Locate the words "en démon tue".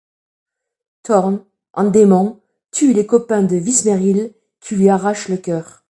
1.73-2.91